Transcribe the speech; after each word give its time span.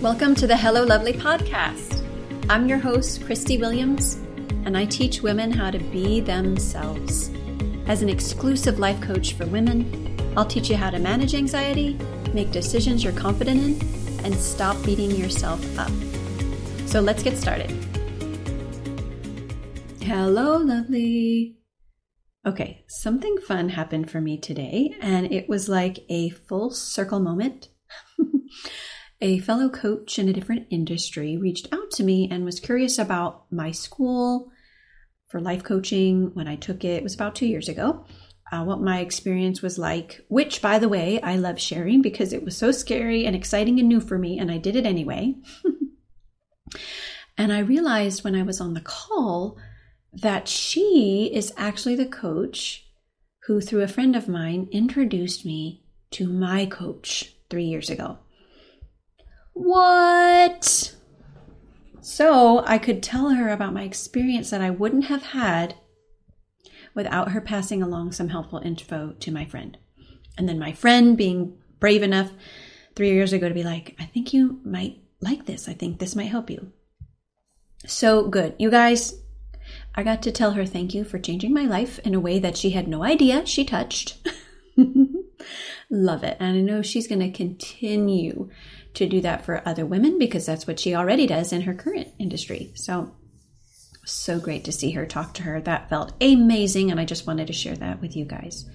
Welcome 0.00 0.34
to 0.36 0.46
the 0.46 0.56
Hello 0.56 0.82
Lovely 0.82 1.12
podcast. 1.12 2.02
I'm 2.48 2.66
your 2.66 2.78
host, 2.78 3.22
Christie 3.26 3.58
Williams, 3.58 4.14
and 4.64 4.74
I 4.74 4.86
teach 4.86 5.20
women 5.20 5.52
how 5.52 5.70
to 5.70 5.78
be 5.78 6.20
themselves. 6.20 7.28
As 7.86 8.00
an 8.00 8.08
exclusive 8.08 8.78
life 8.78 8.98
coach 9.02 9.34
for 9.34 9.44
women, 9.44 10.18
I'll 10.38 10.46
teach 10.46 10.70
you 10.70 10.76
how 10.76 10.88
to 10.88 10.98
manage 10.98 11.34
anxiety, 11.34 11.98
make 12.32 12.50
decisions 12.50 13.04
you're 13.04 13.12
confident 13.12 13.60
in, 13.60 14.24
and 14.24 14.34
stop 14.34 14.82
beating 14.86 15.10
yourself 15.10 15.62
up. 15.78 15.92
So 16.86 17.02
let's 17.02 17.22
get 17.22 17.36
started. 17.36 17.70
Hello, 20.00 20.56
lovely. 20.56 21.58
Okay, 22.46 22.86
something 22.88 23.36
fun 23.36 23.68
happened 23.68 24.10
for 24.10 24.22
me 24.22 24.38
today, 24.38 24.96
and 25.02 25.30
it 25.30 25.46
was 25.46 25.68
like 25.68 25.98
a 26.08 26.30
full 26.30 26.70
circle 26.70 27.20
moment. 27.20 27.68
a 29.20 29.38
fellow 29.40 29.68
coach 29.68 30.18
in 30.18 30.28
a 30.28 30.32
different 30.32 30.66
industry 30.70 31.36
reached 31.36 31.68
out 31.72 31.90
to 31.92 32.04
me 32.04 32.28
and 32.30 32.44
was 32.44 32.60
curious 32.60 32.98
about 32.98 33.44
my 33.52 33.70
school 33.70 34.50
for 35.28 35.40
life 35.40 35.62
coaching 35.62 36.30
when 36.34 36.48
I 36.48 36.56
took 36.56 36.84
it. 36.84 36.96
It 36.96 37.02
was 37.02 37.14
about 37.14 37.34
two 37.34 37.46
years 37.46 37.68
ago. 37.68 38.04
Uh, 38.50 38.64
what 38.64 38.80
my 38.80 38.98
experience 38.98 39.62
was 39.62 39.78
like, 39.78 40.24
which, 40.28 40.60
by 40.60 40.78
the 40.78 40.88
way, 40.88 41.20
I 41.20 41.36
love 41.36 41.60
sharing 41.60 42.02
because 42.02 42.32
it 42.32 42.44
was 42.44 42.56
so 42.56 42.72
scary 42.72 43.24
and 43.24 43.36
exciting 43.36 43.78
and 43.78 43.88
new 43.88 44.00
for 44.00 44.18
me, 44.18 44.38
and 44.38 44.50
I 44.50 44.58
did 44.58 44.74
it 44.74 44.86
anyway. 44.86 45.34
and 47.38 47.52
I 47.52 47.60
realized 47.60 48.24
when 48.24 48.34
I 48.34 48.42
was 48.42 48.60
on 48.60 48.74
the 48.74 48.80
call 48.80 49.56
that 50.12 50.48
she 50.48 51.30
is 51.32 51.52
actually 51.56 51.94
the 51.94 52.06
coach 52.06 52.86
who, 53.44 53.60
through 53.60 53.82
a 53.82 53.88
friend 53.88 54.16
of 54.16 54.26
mine, 54.26 54.68
introduced 54.72 55.46
me 55.46 55.84
to 56.10 56.26
my 56.26 56.66
coach 56.66 57.36
three 57.50 57.66
years 57.66 57.88
ago. 57.88 58.18
What? 59.62 60.96
So 62.00 62.64
I 62.64 62.78
could 62.78 63.02
tell 63.02 63.30
her 63.30 63.50
about 63.50 63.74
my 63.74 63.82
experience 63.82 64.50
that 64.50 64.62
I 64.62 64.70
wouldn't 64.70 65.04
have 65.04 65.22
had 65.22 65.74
without 66.94 67.32
her 67.32 67.40
passing 67.40 67.82
along 67.82 68.12
some 68.12 68.30
helpful 68.30 68.58
info 68.58 69.14
to 69.20 69.30
my 69.30 69.44
friend. 69.44 69.76
And 70.38 70.48
then 70.48 70.58
my 70.58 70.72
friend 70.72 71.16
being 71.16 71.58
brave 71.78 72.02
enough 72.02 72.30
three 72.96 73.10
years 73.10 73.32
ago 73.34 73.48
to 73.48 73.54
be 73.54 73.62
like, 73.62 73.94
I 73.98 74.04
think 74.04 74.32
you 74.32 74.60
might 74.64 75.02
like 75.20 75.44
this. 75.44 75.68
I 75.68 75.74
think 75.74 75.98
this 75.98 76.16
might 76.16 76.24
help 76.24 76.48
you. 76.48 76.72
So 77.86 78.28
good. 78.28 78.54
You 78.58 78.70
guys, 78.70 79.20
I 79.94 80.02
got 80.02 80.22
to 80.22 80.32
tell 80.32 80.52
her 80.52 80.64
thank 80.64 80.94
you 80.94 81.04
for 81.04 81.18
changing 81.18 81.52
my 81.52 81.66
life 81.66 81.98
in 82.00 82.14
a 82.14 82.20
way 82.20 82.38
that 82.38 82.56
she 82.56 82.70
had 82.70 82.88
no 82.88 83.04
idea 83.04 83.44
she 83.44 83.64
touched. 83.64 84.16
Love 85.90 86.22
it. 86.22 86.36
And 86.38 86.56
I 86.56 86.60
know 86.60 86.82
she's 86.82 87.08
going 87.08 87.20
to 87.20 87.36
continue 87.36 88.48
to 88.94 89.08
do 89.08 89.20
that 89.22 89.44
for 89.44 89.66
other 89.66 89.84
women 89.84 90.18
because 90.18 90.46
that's 90.46 90.66
what 90.66 90.78
she 90.78 90.94
already 90.94 91.26
does 91.26 91.52
in 91.52 91.62
her 91.62 91.74
current 91.74 92.08
industry. 92.18 92.72
So, 92.76 93.14
so 94.04 94.38
great 94.38 94.64
to 94.64 94.72
see 94.72 94.92
her, 94.92 95.04
talk 95.04 95.34
to 95.34 95.42
her. 95.42 95.60
That 95.60 95.88
felt 95.88 96.12
amazing. 96.20 96.90
And 96.90 97.00
I 97.00 97.04
just 97.04 97.26
wanted 97.26 97.48
to 97.48 97.52
share 97.52 97.76
that 97.76 98.00
with 98.00 98.16
you 98.16 98.24
guys. 98.24 98.68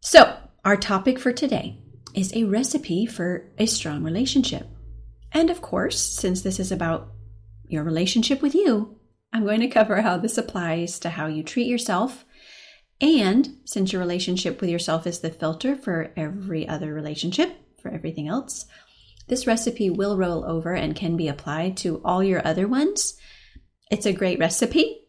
So, 0.00 0.36
our 0.64 0.76
topic 0.76 1.18
for 1.18 1.32
today 1.32 1.78
is 2.14 2.34
a 2.34 2.44
recipe 2.44 3.06
for 3.06 3.50
a 3.58 3.66
strong 3.66 4.02
relationship. 4.02 4.66
And 5.32 5.48
of 5.48 5.62
course, 5.62 5.98
since 5.98 6.42
this 6.42 6.60
is 6.60 6.70
about 6.70 7.12
your 7.66 7.84
relationship 7.84 8.42
with 8.42 8.54
you, 8.54 8.98
I'm 9.32 9.44
going 9.44 9.60
to 9.60 9.68
cover 9.68 10.02
how 10.02 10.18
this 10.18 10.36
applies 10.36 10.98
to 11.00 11.10
how 11.10 11.26
you 11.26 11.42
treat 11.42 11.66
yourself. 11.66 12.24
And 13.02 13.56
since 13.64 13.92
your 13.92 14.00
relationship 14.00 14.60
with 14.60 14.70
yourself 14.70 15.08
is 15.08 15.18
the 15.18 15.30
filter 15.30 15.74
for 15.74 16.12
every 16.16 16.68
other 16.68 16.94
relationship, 16.94 17.52
for 17.82 17.90
everything 17.90 18.28
else. 18.28 18.64
This 19.26 19.46
recipe 19.46 19.90
will 19.90 20.16
roll 20.16 20.44
over 20.44 20.72
and 20.72 20.94
can 20.94 21.16
be 21.16 21.26
applied 21.26 21.76
to 21.78 22.00
all 22.04 22.22
your 22.22 22.46
other 22.46 22.68
ones. 22.68 23.18
It's 23.90 24.06
a 24.06 24.12
great 24.12 24.38
recipe. 24.38 25.00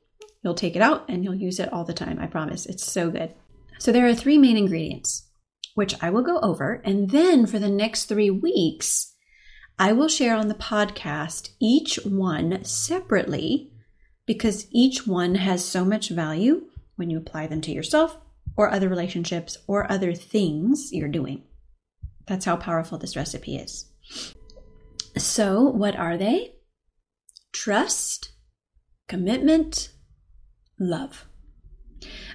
You'll 0.44 0.56
take 0.56 0.76
it 0.76 0.82
out 0.82 1.06
and 1.08 1.24
you'll 1.24 1.36
use 1.36 1.60
it 1.60 1.72
all 1.72 1.86
the 1.86 1.94
time. 1.94 2.18
I 2.20 2.26
promise. 2.26 2.66
It's 2.66 2.84
so 2.84 3.12
good. 3.12 3.34
So, 3.80 3.92
there 3.92 4.08
are 4.08 4.16
three 4.16 4.38
main 4.38 4.58
ingredients, 4.58 5.28
which 5.76 5.96
I 6.02 6.10
will 6.10 6.22
go 6.22 6.40
over. 6.40 6.82
And 6.84 7.12
then 7.12 7.46
for 7.46 7.60
the 7.60 7.70
next 7.70 8.06
three 8.06 8.30
weeks, 8.30 9.14
I 9.78 9.94
will 9.94 10.08
share 10.08 10.36
on 10.36 10.48
the 10.48 10.56
podcast 10.56 11.50
each 11.60 12.00
one 12.06 12.64
separately 12.64 13.72
because 14.26 14.68
each 14.72 15.06
one 15.06 15.36
has 15.36 15.66
so 15.66 15.84
much 15.84 16.10
value 16.10 16.66
when 16.96 17.10
you 17.10 17.18
apply 17.18 17.48
them 17.48 17.62
to 17.62 17.72
yourself 17.72 18.18
or 18.56 18.72
other 18.72 18.90
relationships 18.90 19.58
or 19.68 19.92
other 19.92 20.14
things 20.14 20.90
you're 20.92 21.08
doing. 21.08 21.44
That's 22.28 22.46
how 22.46 22.56
powerful 22.56 22.98
this 22.98 23.16
recipe 23.16 23.58
is. 23.58 23.86
So, 25.18 25.64
what 25.64 25.96
are 25.96 26.18
they? 26.18 26.56
Trust, 27.52 28.32
commitment, 29.08 29.90
love. 30.80 31.26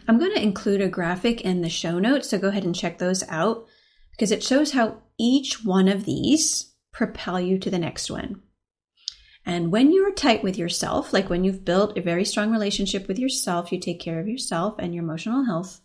I'm 0.06 0.18
going 0.18 0.34
to 0.34 0.42
include 0.42 0.80
a 0.80 0.88
graphic 0.88 1.40
in 1.42 1.62
the 1.62 1.68
show 1.68 1.98
notes, 1.98 2.30
so 2.30 2.38
go 2.38 2.48
ahead 2.48 2.64
and 2.64 2.74
check 2.74 2.98
those 2.98 3.22
out 3.28 3.66
because 4.12 4.30
it 4.30 4.42
shows 4.42 4.72
how 4.72 5.02
each 5.18 5.64
one 5.64 5.88
of 5.88 6.04
these 6.04 6.74
propel 6.92 7.40
you 7.40 7.58
to 7.58 7.70
the 7.70 7.78
next 7.78 8.10
one. 8.10 8.42
And 9.48 9.72
when 9.72 9.92
you're 9.92 10.12
tight 10.12 10.42
with 10.42 10.58
yourself, 10.58 11.14
like 11.14 11.30
when 11.30 11.42
you've 11.42 11.64
built 11.64 11.96
a 11.96 12.02
very 12.02 12.26
strong 12.26 12.52
relationship 12.52 13.08
with 13.08 13.18
yourself, 13.18 13.72
you 13.72 13.80
take 13.80 13.98
care 13.98 14.20
of 14.20 14.28
yourself 14.28 14.74
and 14.78 14.94
your 14.94 15.02
emotional 15.02 15.46
health, 15.46 15.80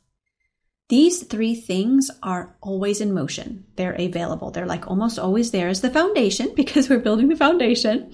these 0.89 1.23
three 1.23 1.55
things 1.55 2.11
are 2.21 2.57
always 2.59 2.99
in 2.99 3.13
motion. 3.13 3.63
They're 3.77 3.95
available. 3.97 4.51
They're 4.51 4.65
like 4.65 4.87
almost 4.87 5.17
always 5.17 5.51
there 5.51 5.69
as 5.69 5.79
the 5.79 5.89
foundation 5.89 6.53
because 6.55 6.89
we're 6.89 6.99
building 6.99 7.29
the 7.29 7.37
foundation. 7.37 8.13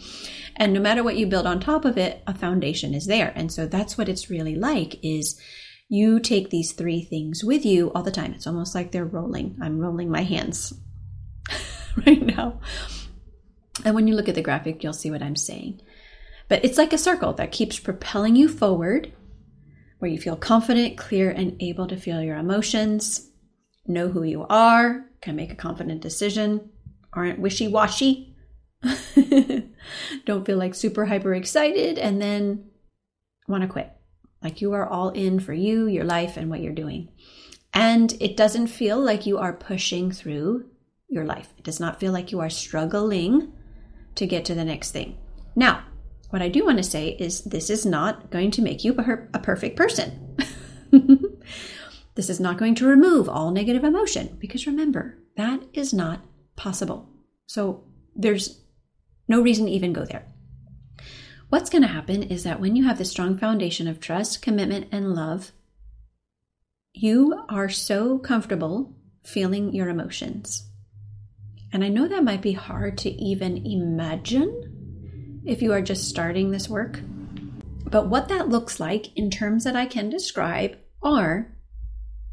And 0.56 0.72
no 0.72 0.80
matter 0.80 1.04
what 1.04 1.18
you 1.18 1.26
build 1.26 1.48
on 1.48 1.60
top 1.60 1.84
of 1.84 1.98
it, 1.98 2.22
a 2.28 2.36
foundation 2.36 2.94
is 2.94 3.08
there. 3.08 3.34
And 3.36 3.52
so 3.52 3.66
that's 3.66 3.98
what 3.98 4.08
it's 4.08 4.30
really 4.30 4.56
like 4.56 5.04
is 5.04 5.42
you 5.88 6.20
take 6.20 6.52
these 6.52 6.74
three 6.74 7.02
things 7.02 7.44
with 7.44 7.66
you 7.66 7.92
all 7.94 8.04
the 8.04 8.12
time. 8.12 8.36
It's 8.36 8.46
almost 8.46 8.76
like 8.76 8.92
they're 8.92 9.04
rolling. 9.04 9.58
I'm 9.64 9.80
rolling 9.80 10.12
my 10.12 10.22
hands 10.22 10.74
right 12.06 12.22
now. 12.22 12.60
And 13.86 13.96
when 13.96 14.08
you 14.08 14.16
look 14.16 14.30
at 14.30 14.36
the 14.36 14.42
graphic, 14.42 14.84
you'll 14.84 14.94
see 14.94 15.12
what 15.12 15.22
I'm 15.22 15.36
saying. 15.36 15.82
But 16.48 16.66
it's 16.66 16.78
like 16.78 16.94
a 16.94 16.98
circle 16.98 17.34
that 17.34 17.52
keeps 17.52 17.80
propelling 17.80 18.36
you 18.36 18.50
forward 18.50 19.14
where 20.00 20.10
you 20.10 20.18
feel 20.18 20.36
confident, 20.36 20.98
clear, 20.98 21.30
and 21.30 21.62
able 21.62 21.88
to 21.88 21.98
feel 21.98 22.22
your 22.22 22.38
emotions, 22.38 23.30
know 23.86 24.08
who 24.08 24.24
you 24.24 24.46
are, 24.50 25.06
can 25.22 25.36
make 25.36 25.52
a 25.52 25.56
confident 25.56 26.02
decision, 26.02 26.70
aren't 27.14 27.40
wishy 27.40 27.68
washy, 27.68 28.36
don't 30.26 30.46
feel 30.46 30.58
like 30.58 30.74
super 30.74 31.06
hyper 31.06 31.34
excited, 31.34 32.00
and 32.00 32.22
then 32.22 32.70
want 33.48 33.62
to 33.64 33.68
quit. 33.68 33.92
Like 34.42 34.62
you 34.62 34.72
are 34.74 34.88
all 34.88 35.10
in 35.10 35.40
for 35.40 35.54
you, 35.54 35.88
your 35.88 36.06
life, 36.06 36.38
and 36.38 36.50
what 36.50 36.62
you're 36.62 36.74
doing. 36.74 37.10
And 37.74 38.16
it 38.22 38.38
doesn't 38.38 38.68
feel 38.68 39.00
like 39.00 39.26
you 39.26 39.38
are 39.38 39.54
pushing 39.54 40.12
through 40.12 40.66
your 41.10 41.26
life. 41.26 41.50
It 41.58 41.64
does 41.64 41.80
not 41.80 42.00
feel 42.00 42.14
like 42.14 42.32
you 42.32 42.40
are 42.40 42.50
struggling 42.50 43.52
to 44.20 44.28
get 44.28 44.46
to 44.46 44.54
the 44.54 44.66
next 44.66 44.92
thing. 44.92 45.18
Now, 45.56 45.84
what 46.30 46.42
I 46.42 46.50
do 46.50 46.66
want 46.66 46.78
to 46.78 46.84
say 46.84 47.10
is 47.20 47.42
this 47.42 47.70
is 47.70 47.86
not 47.86 48.30
going 48.30 48.52
to 48.52 48.62
make 48.62 48.84
you 48.84 48.94
a 49.34 49.40
perfect 49.40 49.76
person. 49.76 50.38
this 52.16 52.30
is 52.30 52.40
not 52.40 52.58
going 52.58 52.76
to 52.76 52.86
remove 52.86 53.28
all 53.28 53.52
negative 53.52 53.84
emotion 53.84 54.38
because 54.40 54.68
remember, 54.68 55.18
that 55.38 55.64
is 55.74 55.94
not 55.94 56.22
possible. 56.56 57.10
So 57.48 57.84
there's 58.16 58.62
no 59.28 59.42
reason 59.42 59.66
to 59.66 59.72
even 59.72 59.94
go 59.94 60.06
there. 60.06 60.26
What's 61.50 61.72
going 61.72 61.82
to 61.82 61.88
happen 61.88 62.22
is 62.22 62.44
that 62.44 62.60
when 62.60 62.76
you 62.76 62.84
have 62.86 63.00
the 63.00 63.06
strong 63.06 63.38
foundation 63.38 63.88
of 63.88 64.00
trust, 64.00 64.44
commitment, 64.44 64.90
and 64.92 65.16
love, 65.16 65.52
you 66.94 67.44
are 67.50 67.70
so 67.70 68.20
comfortable 68.20 68.96
feeling 69.24 69.74
your 69.74 69.90
emotions. 69.90 70.69
And 71.72 71.84
I 71.84 71.88
know 71.88 72.08
that 72.08 72.24
might 72.24 72.42
be 72.42 72.54
hard 72.54 72.98
to 73.00 73.10
even 73.10 73.66
imagine 73.66 75.42
if 75.46 75.62
you 75.62 75.72
are 75.74 75.82
just 75.82 76.10
starting 76.10 76.52
this 76.52 76.70
work. 76.70 77.00
But 77.86 78.08
what 78.08 78.28
that 78.28 78.50
looks 78.50 78.80
like 78.80 79.16
in 79.18 79.30
terms 79.30 79.64
that 79.64 79.76
I 79.76 79.86
can 79.86 80.10
describe 80.10 80.78
are 81.02 81.56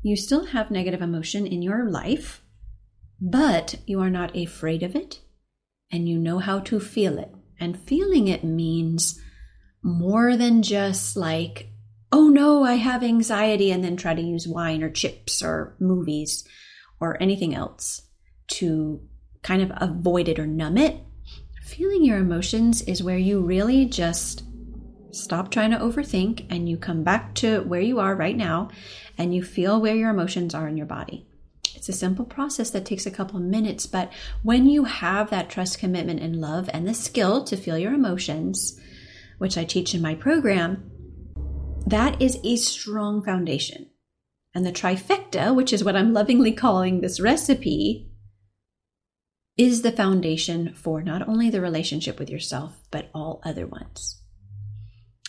you 0.03 0.17
still 0.17 0.47
have 0.47 0.71
negative 0.71 1.03
emotion 1.03 1.47
in 1.47 1.63
your 1.63 1.89
life, 1.91 2.43
but 3.21 3.77
you 3.87 4.01
are 4.01 4.11
not 4.11 4.37
afraid 4.37 4.83
of 4.83 4.95
it 4.95 5.21
and 5.91 6.09
you 6.09 6.19
know 6.19 6.39
how 6.39 6.59
to 6.61 6.81
feel 6.81 7.19
it. 7.19 7.33
And 7.59 7.79
feeling 7.79 8.29
it 8.29 8.45
means 8.45 9.21
more 9.83 10.37
than 10.37 10.63
just 10.63 11.17
like, 11.17 11.69
oh 12.13 12.29
no, 12.29 12.65
I 12.65 12.75
have 12.75 13.03
anxiety, 13.03 13.71
and 13.71 13.83
then 13.83 13.97
try 13.97 14.15
to 14.15 14.23
use 14.23 14.47
wine 14.47 14.83
or 14.83 14.91
chips 14.91 15.43
or 15.43 15.75
movies 15.81 16.47
or 17.01 17.21
anything 17.23 17.55
else 17.55 18.03
to 18.49 19.01
kind 19.47 19.63
of 19.63 19.71
avoid 19.77 20.29
it 20.29 20.41
or 20.41 20.47
numb 20.47 20.77
it. 20.77 21.01
Feeling 21.63 22.05
your 22.05 22.19
emotions 22.19 22.83
is 22.83 23.03
where 23.03 23.17
you 23.17 23.41
really 23.41 23.85
just 23.85 24.43
stop 25.13 25.53
trying 25.53 25.71
to 25.71 25.79
overthink 25.79 26.45
and 26.51 26.69
you 26.69 26.77
come 26.77 27.05
back 27.05 27.33
to 27.37 27.61
where 27.61 27.81
you 27.81 28.01
are 28.01 28.17
right 28.17 28.37
now 28.37 28.69
and 29.17 29.33
you 29.33 29.45
feel 29.45 29.81
where 29.81 29.95
your 29.95 30.11
emotions 30.11 30.53
are 30.53 30.67
in 30.67 30.77
your 30.77 30.87
body. 30.87 31.29
It's 31.77 31.89
a 31.89 31.93
simple 31.93 32.25
process 32.25 32.71
that 32.71 32.85
takes 32.85 33.07
a 33.07 33.11
couple 33.11 33.37
of 33.37 33.45
minutes, 33.45 33.87
but 33.87 34.13
when 34.43 34.67
you 34.67 34.83
have 34.83 35.31
that 35.31 35.49
trust, 35.49 35.79
commitment, 35.79 36.19
and 36.19 36.41
love 36.41 36.69
and 36.73 36.87
the 36.87 36.93
skill 36.93 37.45
to 37.45 37.57
feel 37.57 37.79
your 37.79 37.95
emotions, 37.95 38.81
which 39.39 39.57
I 39.57 39.65
teach 39.65 39.95
in 39.95 40.03
my 40.03 40.17
program, 40.17 40.91
that 41.87 42.21
is 42.21 42.41
a 42.43 42.57
strong 42.57 43.23
foundation. 43.23 43.91
And 44.57 44.67
the 44.67 44.73
trifecta, 44.73 45.55
which 45.55 45.73
is 45.73 45.85
what 45.85 45.95
I'm 45.95 46.13
lovingly 46.21 46.51
calling 46.51 47.01
this 47.01 47.21
recipe, 47.21 48.11
is 49.57 49.83
the 49.83 49.93
foundation 49.93 50.75
for 50.75 51.03
not 51.03 51.27
only 51.27 51.51
the 51.51 51.61
relationship 51.61 52.19
with 52.19 52.31
yourself, 52.31 52.83
but 52.91 53.09
all 53.15 53.41
other 53.45 53.67
ones. 53.67 54.21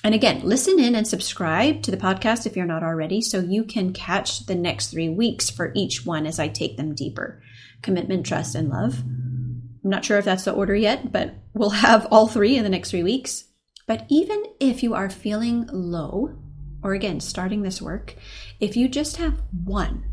And 0.03 0.13
again, 0.13 0.41
listen 0.43 0.79
in 0.79 0.95
and 0.95 1.07
subscribe 1.07 1.81
to 1.83 1.91
the 1.91 1.97
podcast 1.97 2.45
if 2.45 2.55
you're 2.55 2.65
not 2.65 2.83
already, 2.83 3.21
so 3.21 3.39
you 3.39 3.63
can 3.63 3.93
catch 3.93 4.45
the 4.45 4.55
next 4.55 4.87
three 4.87 5.09
weeks 5.09 5.49
for 5.49 5.71
each 5.75 6.05
one 6.05 6.25
as 6.25 6.39
I 6.39 6.47
take 6.47 6.77
them 6.77 6.93
deeper 6.93 7.41
commitment, 7.81 8.25
trust, 8.25 8.55
and 8.55 8.69
love. 8.69 9.03
I'm 9.03 9.89
not 9.91 10.03
sure 10.03 10.17
if 10.17 10.25
that's 10.25 10.45
the 10.45 10.53
order 10.53 10.75
yet, 10.75 11.11
but 11.11 11.35
we'll 11.53 11.69
have 11.69 12.07
all 12.11 12.27
three 12.27 12.57
in 12.57 12.63
the 12.63 12.69
next 12.69 12.89
three 12.91 13.03
weeks. 13.03 13.45
But 13.85 14.05
even 14.09 14.43
if 14.59 14.83
you 14.83 14.93
are 14.93 15.09
feeling 15.09 15.69
low, 15.71 16.37
or 16.83 16.93
again, 16.93 17.19
starting 17.19 17.61
this 17.61 17.81
work, 17.81 18.15
if 18.59 18.75
you 18.75 18.89
just 18.89 19.17
have 19.17 19.41
one, 19.63 20.03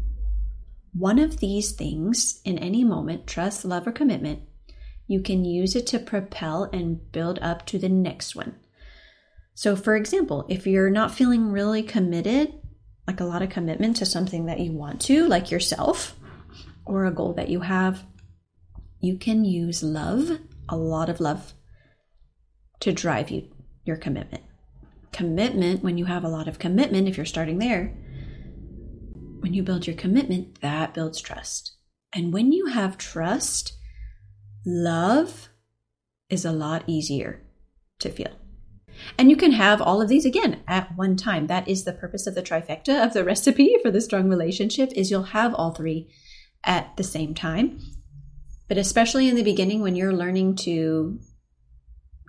one 0.97 1.19
of 1.19 1.39
these 1.39 1.73
things 1.73 2.41
in 2.45 2.59
any 2.59 2.85
moment 2.85 3.27
trust, 3.27 3.65
love, 3.65 3.87
or 3.87 3.93
commitment 3.93 4.41
you 5.07 5.21
can 5.21 5.45
use 5.45 5.77
it 5.77 5.87
to 5.89 5.99
propel 5.99 6.65
and 6.73 7.13
build 7.13 7.39
up 7.41 7.67
to 7.67 7.79
the 7.79 7.89
next 7.89 8.35
one. 8.35 8.57
So, 9.55 9.77
for 9.77 9.97
example, 9.97 10.47
if 10.49 10.67
you're 10.67 10.91
not 10.91 11.15
feeling 11.15 11.51
really 11.51 11.83
committed, 11.83 12.55
like 13.07 13.21
a 13.21 13.25
lot 13.25 13.43
of 13.43 13.51
commitment 13.51 13.97
to 13.97 14.07
something 14.07 14.47
that 14.47 14.61
you 14.61 14.73
want 14.73 15.01
to, 15.03 15.29
like 15.29 15.51
yourself, 15.51 16.17
or 16.87 17.05
a 17.05 17.13
goal 17.13 17.35
that 17.35 17.49
you 17.49 17.61
have, 17.61 18.05
you 19.01 19.17
can 19.17 19.45
use 19.45 19.83
love, 19.83 20.39
a 20.69 20.77
lot 20.77 21.09
of 21.09 21.21
love, 21.21 21.53
to 22.81 22.93
drive 22.93 23.31
you 23.31 23.49
your 23.85 23.97
commitment. 23.97 24.43
Commitment, 25.13 25.83
when 25.83 25.99
you 25.99 26.07
have 26.07 26.25
a 26.25 26.29
lot 26.29 26.49
of 26.49 26.59
commitment, 26.59 27.07
if 27.07 27.17
you're 27.17 27.27
starting 27.27 27.59
there, 27.59 27.95
when 29.45 29.53
you 29.53 29.63
build 29.63 29.87
your 29.87 29.95
commitment, 29.95 30.63
that 30.63 30.95
builds 30.95 31.21
trust. 31.21 31.77
And 32.15 32.33
when 32.33 32.51
you 32.51 32.65
have 32.65 32.97
trust, 32.97 33.75
love 34.65 35.51
is 36.31 36.47
a 36.47 36.51
lot 36.51 36.83
easier 36.87 37.43
to 37.99 38.09
feel. 38.09 38.31
And 39.19 39.29
you 39.29 39.37
can 39.37 39.53
have 39.53 39.83
all 39.83 40.01
of 40.01 40.09
these 40.09 40.25
again 40.25 40.63
at 40.67 40.97
one 40.97 41.15
time. 41.15 41.49
That 41.49 41.69
is 41.69 41.85
the 41.85 41.93
purpose 41.93 42.27
of 42.27 42.35
the 42.35 42.43
trifecta 42.43 43.05
of 43.05 43.13
the 43.13 43.23
recipe 43.33 43.77
for 43.83 43.91
the 43.91 44.01
strong 44.01 44.31
relationship 44.31 44.91
is 44.97 45.11
you'll 45.11 45.25
have 45.25 45.53
all 45.53 45.73
three 45.73 46.09
at 46.65 46.97
the 46.97 47.05
same 47.05 47.35
time. 47.35 47.79
But 48.67 48.79
especially 48.79 49.29
in 49.29 49.37
the 49.37 49.43
beginning 49.43 49.83
when 49.83 49.95
you're 49.95 50.15
learning 50.15 50.57
to 50.65 51.21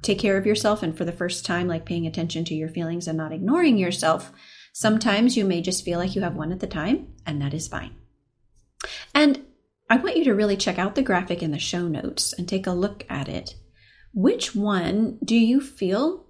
take 0.03 0.19
care 0.19 0.35
of 0.35 0.45
yourself 0.45 0.83
and 0.83 0.97
for 0.97 1.05
the 1.05 1.13
first 1.13 1.45
time 1.45 1.69
like 1.69 1.85
paying 1.85 2.05
attention 2.05 2.43
to 2.43 2.55
your 2.55 2.67
feelings 2.67 3.07
and 3.07 3.17
not 3.17 3.31
ignoring 3.31 3.77
yourself, 3.77 4.33
sometimes 4.75 5.37
you 5.37 5.45
may 5.45 5.61
just 5.61 5.85
feel 5.85 5.97
like 5.97 6.17
you 6.17 6.21
have 6.21 6.35
one 6.35 6.51
at 6.51 6.59
the 6.59 6.67
time 6.67 7.07
and 7.25 7.41
that 7.41 7.53
is 7.53 7.65
fine. 7.65 7.95
And 9.13 9.45
I 9.89 9.95
want 9.95 10.17
you 10.17 10.25
to 10.25 10.35
really 10.35 10.57
check 10.57 10.77
out 10.77 10.95
the 10.95 11.01
graphic 11.01 11.41
in 11.41 11.51
the 11.51 11.59
show 11.59 11.87
notes 11.87 12.33
and 12.33 12.45
take 12.45 12.67
a 12.67 12.71
look 12.71 13.05
at 13.09 13.29
it. 13.29 13.55
Which 14.13 14.53
one 14.53 15.17
do 15.23 15.33
you 15.33 15.61
feel 15.61 16.25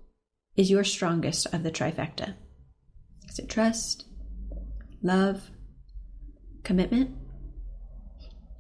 is 0.56 0.70
your 0.70 0.84
strongest 0.84 1.52
of 1.56 1.64
the 1.64 1.72
trifecta? 1.72 2.36
Is 3.28 3.40
it 3.40 3.50
trust, 3.50 4.06
love, 5.02 5.50
commitment? 6.64 7.16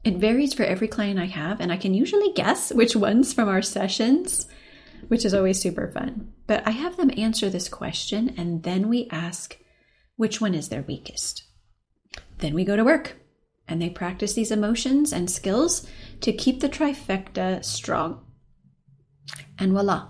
It 0.04 0.18
varies 0.18 0.56
for 0.56 0.64
every 0.64 0.88
client 0.88 1.20
I 1.20 1.26
have, 1.26 1.62
and 1.62 1.72
I 1.72 1.78
can 1.78 1.94
usually 1.94 2.34
guess 2.34 2.74
which 2.74 2.96
ones 2.96 3.34
from 3.34 3.50
our 3.50 3.62
sessions, 3.62 4.48
which 5.10 5.26
is 5.26 5.34
always 5.34 5.60
super 5.60 5.88
fun. 5.88 6.34
But 6.48 6.68
I 6.68 6.72
have 6.72 6.98
them 6.98 7.12
answer 7.18 7.52
this 7.52 7.70
question, 7.70 8.34
and 8.36 8.64
then 8.64 8.90
we 8.90 9.08
ask 9.12 9.58
which 10.16 10.42
one 10.42 10.54
is 10.54 10.70
their 10.70 10.84
weakest. 10.84 11.44
Then 12.40 12.54
we 12.54 12.66
go 12.66 12.76
to 12.76 12.84
work, 12.84 13.18
and 13.68 13.82
they 13.82 13.90
practice 13.90 14.34
these 14.34 14.52
emotions 14.52 15.12
and 15.12 15.30
skills 15.30 15.88
to 16.22 16.34
keep 16.34 16.60
the 16.60 16.70
trifecta 16.70 17.64
strong. 17.64 18.26
And 19.58 19.72
voila, 19.72 20.10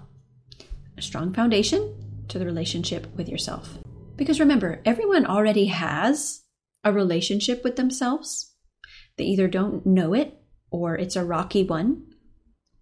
a 0.98 1.02
strong 1.02 1.34
foundation 1.34 2.24
to 2.28 2.40
the 2.40 2.46
relationship 2.46 3.08
with 3.16 3.30
yourself. 3.30 3.78
Because 4.16 4.40
remember, 4.40 4.82
everyone 4.86 5.26
already 5.26 5.66
has 5.66 6.44
a 6.84 6.92
relationship 6.92 7.64
with 7.64 7.76
themselves. 7.76 8.54
They 9.18 9.26
either 9.26 9.48
don't 9.48 9.86
know 9.86 10.14
it 10.14 10.38
or 10.70 10.96
it's 10.96 11.16
a 11.16 11.24
rocky 11.24 11.64
one, 11.64 12.06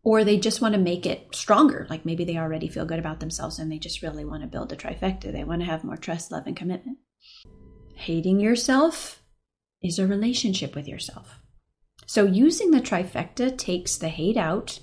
or 0.04 0.24
they 0.24 0.38
just 0.38 0.62
want 0.62 0.74
to 0.74 0.80
make 0.80 1.06
it 1.06 1.34
stronger. 1.34 1.88
Like 1.90 2.06
maybe 2.06 2.24
they 2.26 2.38
already 2.38 2.68
feel 2.68 2.86
good 2.86 3.00
about 3.00 3.20
themselves 3.20 3.60
and 3.60 3.72
they 3.72 3.80
just 3.80 4.02
really 4.02 4.26
want 4.26 4.42
to 4.42 4.48
build 4.48 4.72
a 4.72 4.76
trifecta. 4.76 5.32
They 5.32 5.44
want 5.44 5.62
to 5.62 5.68
have 5.68 5.84
more 5.84 5.98
trust, 5.98 6.32
love, 6.32 6.46
and 6.46 6.56
commitment. 6.56 6.93
Hating 7.96 8.40
yourself 8.40 9.22
is 9.82 10.00
a 10.00 10.08
relationship 10.08 10.76
with 10.76 10.88
yourself. 10.88 11.40
So 12.06 12.26
using 12.26 12.72
the 12.72 12.82
trifecta 12.82 13.58
takes 13.58 13.98
the 13.98 14.10
hate 14.10 14.38
out 14.38 14.80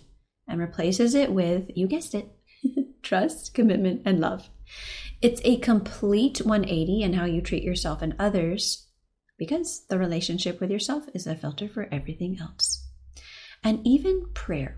and 0.49 0.61
replaces 0.61 1.15
it 1.15 1.33
with, 1.33 1.71
you 1.75 1.87
guessed 1.87 2.15
it, 2.15 2.29
trust, 3.03 3.55
commitment, 3.55 4.03
and 4.05 4.21
love. 4.21 4.49
It's 5.23 5.41
a 5.45 5.59
complete 5.59 6.39
180 6.39 7.03
in 7.03 7.13
how 7.15 7.25
you 7.25 7.41
treat 7.41 7.63
yourself 7.63 8.03
and 8.03 8.15
others 8.19 8.87
because 9.39 9.87
the 9.89 9.99
relationship 9.99 10.61
with 10.61 10.71
yourself 10.71 11.05
is 11.15 11.27
a 11.27 11.35
filter 11.35 11.69
for 11.69 11.89
everything 11.93 12.39
else. 12.41 12.87
And 13.63 13.87
even 13.87 14.27
prayer. 14.35 14.77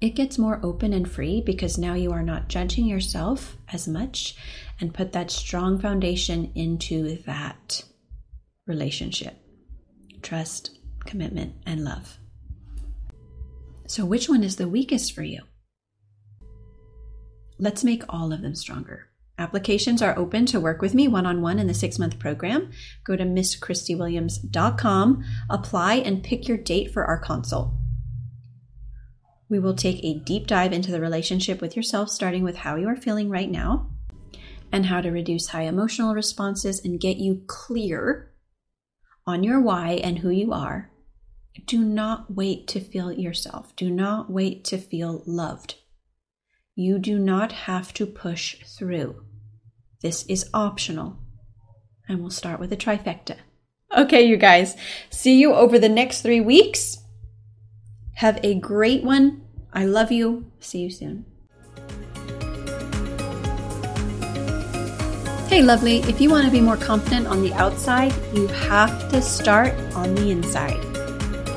It 0.00 0.10
gets 0.10 0.38
more 0.38 0.60
open 0.62 0.92
and 0.92 1.10
free 1.10 1.40
because 1.40 1.76
now 1.76 1.94
you 1.94 2.12
are 2.12 2.22
not 2.22 2.48
judging 2.48 2.86
yourself 2.86 3.56
as 3.72 3.88
much 3.88 4.36
and 4.80 4.94
put 4.94 5.12
that 5.12 5.30
strong 5.30 5.80
foundation 5.80 6.52
into 6.54 7.18
that 7.24 7.82
relationship 8.66 9.36
trust, 10.22 10.78
commitment, 11.06 11.54
and 11.64 11.84
love. 11.84 12.18
So, 13.86 14.04
which 14.04 14.28
one 14.28 14.44
is 14.44 14.56
the 14.56 14.68
weakest 14.68 15.12
for 15.12 15.22
you? 15.22 15.42
Let's 17.58 17.82
make 17.82 18.02
all 18.08 18.32
of 18.32 18.42
them 18.42 18.54
stronger. 18.54 19.08
Applications 19.38 20.02
are 20.02 20.18
open 20.18 20.44
to 20.46 20.60
work 20.60 20.82
with 20.82 20.94
me 20.94 21.08
one 21.08 21.24
on 21.24 21.40
one 21.40 21.58
in 21.58 21.68
the 21.68 21.74
six 21.74 21.98
month 21.98 22.18
program. 22.18 22.70
Go 23.04 23.16
to 23.16 23.24
MsChristieWilliams.com, 23.24 25.24
apply, 25.48 25.94
and 25.94 26.22
pick 26.22 26.48
your 26.48 26.58
date 26.58 26.92
for 26.92 27.04
our 27.04 27.18
consult. 27.18 27.70
We 29.50 29.58
will 29.58 29.74
take 29.74 30.04
a 30.04 30.18
deep 30.18 30.46
dive 30.46 30.72
into 30.72 30.90
the 30.92 31.00
relationship 31.00 31.60
with 31.60 31.74
yourself, 31.74 32.10
starting 32.10 32.42
with 32.42 32.56
how 32.56 32.76
you 32.76 32.88
are 32.88 32.96
feeling 32.96 33.30
right 33.30 33.50
now 33.50 33.90
and 34.70 34.86
how 34.86 35.00
to 35.00 35.10
reduce 35.10 35.48
high 35.48 35.62
emotional 35.62 36.14
responses 36.14 36.84
and 36.84 37.00
get 37.00 37.16
you 37.16 37.42
clear 37.46 38.32
on 39.26 39.42
your 39.42 39.60
why 39.60 39.92
and 39.92 40.18
who 40.18 40.30
you 40.30 40.52
are. 40.52 40.90
Do 41.66 41.84
not 41.84 42.34
wait 42.34 42.68
to 42.68 42.80
feel 42.80 43.12
yourself. 43.12 43.74
Do 43.74 43.90
not 43.90 44.30
wait 44.30 44.64
to 44.66 44.78
feel 44.78 45.22
loved. 45.26 45.76
You 46.74 46.98
do 46.98 47.18
not 47.18 47.52
have 47.52 47.92
to 47.94 48.06
push 48.06 48.62
through. 48.64 49.24
This 50.02 50.24
is 50.26 50.48
optional. 50.54 51.18
And 52.08 52.20
we'll 52.20 52.30
start 52.30 52.60
with 52.60 52.72
a 52.72 52.76
trifecta. 52.76 53.36
Okay, 53.96 54.22
you 54.22 54.36
guys, 54.36 54.76
see 55.10 55.38
you 55.40 55.54
over 55.54 55.78
the 55.78 55.88
next 55.88 56.22
three 56.22 56.40
weeks. 56.40 56.98
Have 58.18 58.42
a 58.42 58.56
great 58.56 59.04
one. 59.04 59.42
I 59.72 59.84
love 59.84 60.10
you. 60.10 60.50
See 60.58 60.80
you 60.80 60.90
soon. 60.90 61.24
Hey, 65.46 65.62
lovely, 65.62 65.98
if 65.98 66.20
you 66.20 66.28
want 66.28 66.44
to 66.44 66.50
be 66.50 66.60
more 66.60 66.76
confident 66.76 67.28
on 67.28 67.44
the 67.44 67.52
outside, 67.52 68.12
you 68.34 68.48
have 68.48 69.08
to 69.12 69.22
start 69.22 69.72
on 69.94 70.16
the 70.16 70.32
inside. 70.32 70.80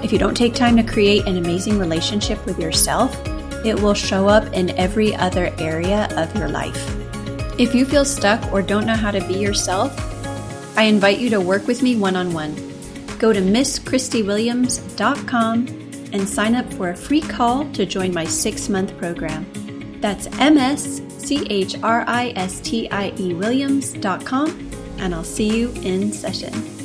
If 0.04 0.14
you 0.14 0.20
don't 0.20 0.38
take 0.38 0.54
time 0.54 0.78
to 0.78 0.84
create 0.84 1.26
an 1.26 1.38
amazing 1.38 1.80
relationship 1.80 2.46
with 2.46 2.60
yourself, 2.60 3.20
it 3.66 3.82
will 3.82 3.96
show 3.96 4.28
up 4.28 4.54
in 4.54 4.70
every 4.78 5.16
other 5.16 5.52
area 5.58 6.10
of 6.16 6.36
your 6.36 6.48
life. 6.48 6.96
If 7.60 7.74
you 7.74 7.86
feel 7.86 8.06
stuck 8.06 8.54
or 8.54 8.62
don't 8.62 8.86
know 8.86 8.96
how 8.96 9.10
to 9.10 9.28
be 9.28 9.34
yourself, 9.34 9.92
I 10.78 10.84
invite 10.84 11.18
you 11.18 11.32
to 11.32 11.42
work 11.42 11.66
with 11.66 11.82
me 11.82 11.96
one 11.96 12.16
on 12.16 12.34
one. 12.34 12.54
Go 13.18 13.34
to 13.34 13.42
MsChristieWilliams.com 13.42 15.91
and 16.14 16.28
sign 16.28 16.56
up 16.56 16.72
for 16.74 16.90
a 16.90 16.96
free 16.96 17.22
call 17.22 17.70
to 17.74 17.86
join 17.86 18.14
my 18.14 18.26
six 18.26 18.70
month 18.70 18.98
program. 18.98 19.46
That's 20.02 20.28
M 20.40 20.58
S 20.58 21.02
C 21.18 21.46
H 21.50 21.76
R 21.84 22.04
I 22.08 22.34
S 22.36 22.60
T 22.62 22.90
I 22.90 23.14
E 23.18 23.34
Williams.com, 23.34 24.72
and 24.98 25.14
I'll 25.14 25.24
see 25.24 25.56
you 25.56 25.72
in 25.84 26.12
session. 26.12 26.81